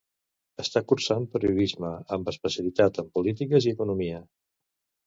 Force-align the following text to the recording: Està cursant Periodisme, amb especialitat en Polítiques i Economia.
Està 0.63 0.81
cursant 0.91 1.27
Periodisme, 1.35 1.93
amb 2.17 2.33
especialitat 2.35 2.99
en 3.05 3.13
Polítiques 3.21 3.71
i 3.71 3.79
Economia. 3.79 4.27